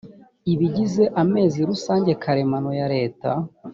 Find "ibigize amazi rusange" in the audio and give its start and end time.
0.53-2.11